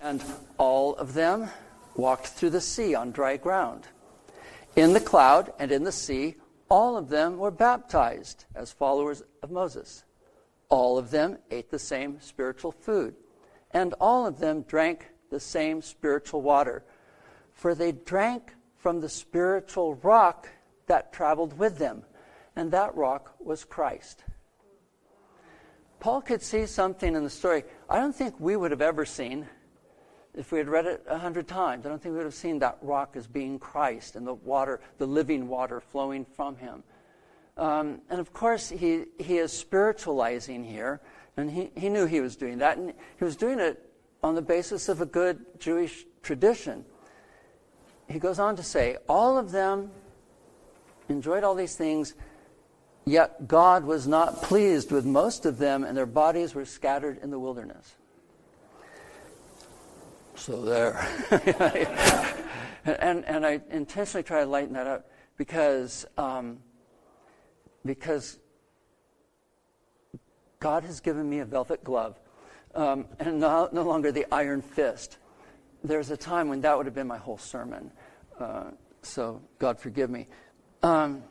[0.00, 0.22] and
[0.58, 1.48] all of them
[1.96, 3.86] walked through the sea on dry ground.
[4.80, 6.36] In the cloud and in the sea,
[6.70, 10.04] all of them were baptized as followers of Moses.
[10.70, 13.14] All of them ate the same spiritual food,
[13.72, 16.82] and all of them drank the same spiritual water
[17.52, 20.48] for they drank from the spiritual rock
[20.86, 22.02] that traveled with them,
[22.56, 24.24] and that rock was Christ.
[25.98, 29.46] Paul could see something in the story I don't think we would have ever seen
[30.34, 31.84] if we had read it a hundred times.
[31.84, 34.80] I don't think we would have seen that rock as being Christ and the water,
[34.98, 36.82] the living water flowing from him.
[37.56, 41.00] Um, and of course, he, he is spiritualizing here,
[41.36, 43.90] and he, he knew he was doing that, and he was doing it
[44.22, 46.84] on the basis of a good Jewish tradition
[48.10, 49.90] he goes on to say, all of them
[51.08, 52.14] enjoyed all these things,
[53.06, 57.30] yet God was not pleased with most of them, and their bodies were scattered in
[57.30, 57.94] the wilderness.
[60.40, 61.06] So there.
[62.84, 66.58] and, and I intentionally try to lighten that up because, um,
[67.84, 68.38] because
[70.58, 72.18] God has given me a velvet glove
[72.74, 75.18] um, and no, no longer the iron fist
[75.82, 77.90] there's a time when that would have been my whole sermon.
[78.38, 78.64] Uh,
[79.02, 80.26] so, God forgive me.
[80.82, 81.22] Um,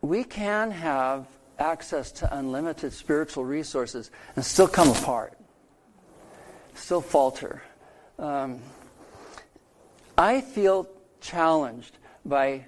[0.00, 1.26] we can have
[1.58, 5.36] access to unlimited spiritual resources and still come apart,
[6.78, 7.62] still falter.
[8.18, 8.60] Um,
[10.16, 10.88] I feel
[11.20, 12.64] challenged by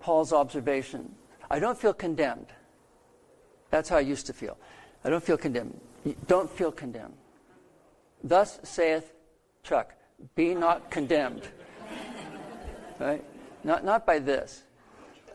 [0.00, 1.14] Paul's observation.
[1.50, 2.46] I don't feel condemned.
[3.70, 4.56] That's how I used to feel.
[5.04, 5.80] I don't feel condemned.
[6.26, 7.16] Don't feel condemned.
[8.22, 9.12] Thus saith
[9.62, 9.94] Chuck,
[10.34, 11.48] be not condemned.
[12.98, 13.24] right?
[13.64, 14.62] Not, not by this.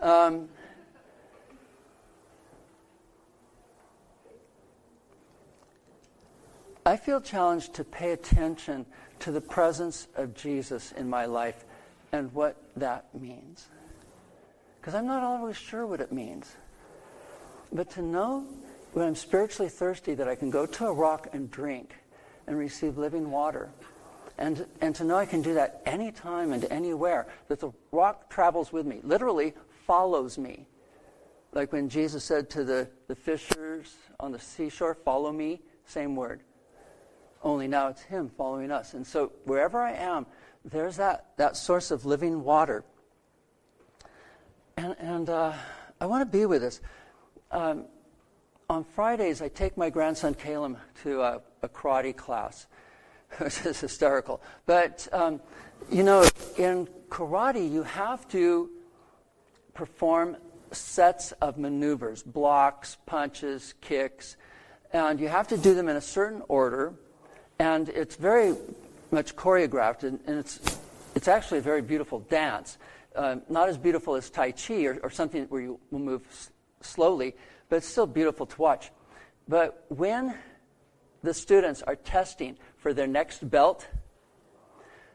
[0.02, 0.50] Um,
[6.88, 8.86] I feel challenged to pay attention
[9.20, 11.66] to the presence of Jesus in my life
[12.14, 13.68] and what that means.
[14.80, 16.50] Because I'm not always sure what it means.
[17.74, 18.46] But to know
[18.94, 21.94] when I'm spiritually thirsty that I can go to a rock and drink
[22.48, 23.70] and receive living water.
[24.38, 28.72] And, and to know I can do that anytime and anywhere, that the rock travels
[28.72, 30.68] with me, literally follows me.
[31.52, 36.44] Like when Jesus said to the, the fishers on the seashore, Follow me, same word.
[37.44, 38.94] Only now it's Him following us.
[38.94, 40.26] And so wherever I am,
[40.66, 42.84] there's that, that source of living water.
[44.76, 45.54] And, and uh,
[46.00, 46.82] I want to be with us.
[47.52, 47.86] Um,
[48.70, 52.68] on Fridays, I take my grandson Caleb to a, a karate class,
[53.38, 54.42] which is hysterical.
[54.66, 55.42] But, um,
[55.90, 56.28] you know,
[56.58, 58.70] in karate, you have to
[59.74, 60.38] perform
[60.72, 64.36] sets of maneuvers blocks, punches, kicks,
[64.92, 66.94] and you have to do them in a certain order.
[67.60, 68.56] And it's very
[69.12, 70.60] much choreographed, and, and it's,
[71.16, 72.78] it's actually a very beautiful dance.
[73.16, 76.52] Uh, not as beautiful as Tai Chi or, or something where you will move s-
[76.82, 77.36] slowly,
[77.70, 78.92] but it's still beautiful to watch.
[79.48, 80.36] But when
[81.24, 83.88] the students are testing for their next belt,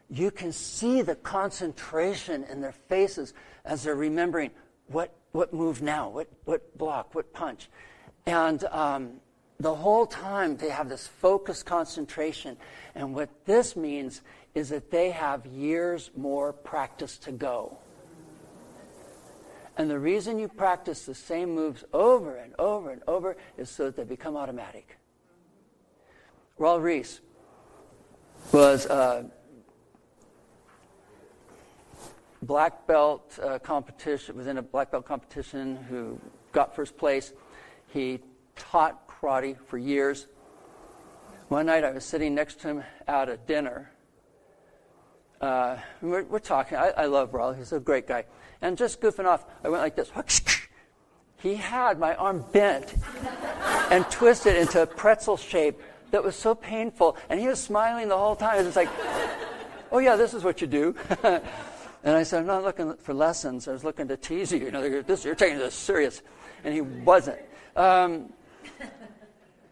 [0.09, 3.33] you can see the concentration in their faces
[3.63, 4.51] as they're remembering
[4.87, 7.69] what, what move now, what, what block, what punch.
[8.25, 9.13] And um,
[9.63, 12.57] the whole time they have this focused concentration.
[12.95, 14.21] And what this means
[14.53, 17.77] is that they have years more practice to go.
[19.77, 23.85] And the reason you practice the same moves over and over and over is so
[23.85, 24.97] that they become automatic.
[26.59, 27.21] Raul Ries
[28.51, 29.31] was a
[32.43, 36.19] black belt uh, competition, was in a black belt competition who
[36.51, 37.31] got first place.
[37.87, 38.19] He
[38.55, 40.27] taught karate for years.
[41.47, 43.91] One night I was sitting next to him at a dinner.
[45.39, 46.77] Uh, we're, we're, talking.
[46.77, 47.57] I, I love Raul.
[47.57, 48.25] He's a great guy.
[48.61, 50.11] And just goofing off, I went like this.
[51.37, 52.95] He had my arm bent
[53.91, 57.17] and twisted into a pretzel shape that was so painful.
[57.29, 58.59] And he was smiling the whole time.
[58.59, 58.89] It was like,
[59.91, 60.95] oh, yeah, this is what you do.
[61.23, 63.67] and I said, I'm not looking for lessons.
[63.67, 64.59] I was looking to tease you.
[64.59, 66.21] You know, this, you're taking this serious.
[66.63, 67.39] And he wasn't.
[67.75, 68.31] Um,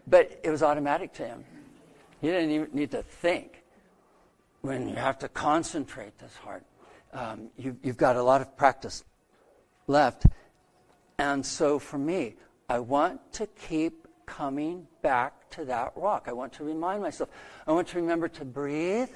[0.06, 1.44] but it was automatic to him.
[2.20, 3.62] He didn't even need to think.
[4.60, 6.62] When you have to concentrate this hard,
[7.12, 9.04] um, you, you've got a lot of practice
[9.86, 10.26] left.
[11.18, 12.36] And so for me,
[12.68, 16.26] I want to keep coming back to that rock.
[16.28, 17.28] I want to remind myself.
[17.66, 19.10] I want to remember to breathe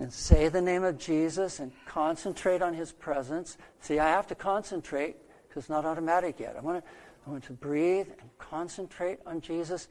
[0.00, 3.58] and say the name of Jesus and concentrate on his presence.
[3.80, 5.16] See, I have to concentrate
[5.48, 6.56] because it's not automatic yet.
[6.56, 6.90] I want to
[7.26, 9.88] I want to breathe and concentrate on Jesus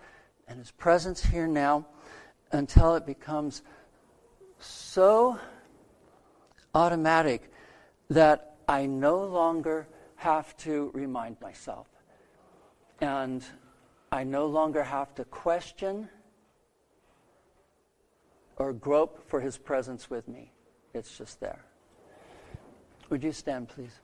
[0.48, 1.86] and his presence here now
[2.54, 3.62] until it becomes
[4.60, 5.38] so
[6.74, 7.52] automatic
[8.10, 11.88] that I no longer have to remind myself.
[13.02, 13.44] And
[14.14, 16.08] I no longer have to question
[18.56, 20.54] or grope for his presence with me.
[20.94, 21.66] It's just there.
[23.10, 24.00] Would you stand, please?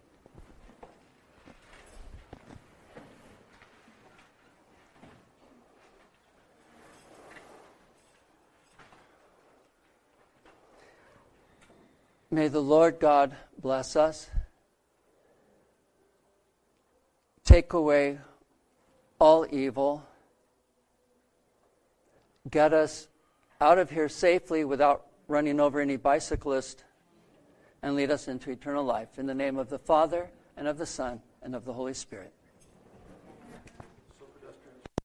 [12.34, 14.30] May the Lord God bless us,
[17.44, 18.20] take away
[19.20, 20.08] all evil,
[22.50, 23.10] get us
[23.60, 26.86] out of here safely without running over any bicyclist,
[27.82, 29.20] and lead us into eternal life.
[29.20, 32.32] In the name of the Father, and of the Son, and of the Holy Spirit.